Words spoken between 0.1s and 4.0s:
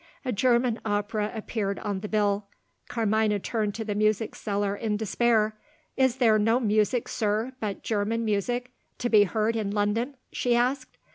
A German opera appeared on the bill. Carmina turned to the